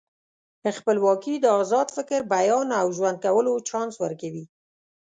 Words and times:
خپلواکي 0.77 1.35
د 1.39 1.45
ازاد 1.61 1.87
فکر، 1.97 2.19
بیان 2.33 2.67
او 2.79 2.87
ژوند 2.97 3.17
کولو 3.25 3.53
چانس 3.69 3.93
ورکوي. 4.03 4.45